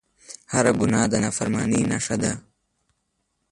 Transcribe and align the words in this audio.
هر 0.53 0.65
ګناه 0.79 1.05
د 1.09 1.13
نافرمانۍ 1.23 1.81
نښه 1.91 2.15
ده 2.21 2.33